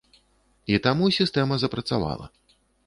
[0.73, 2.25] І таму сістэма запрацавала.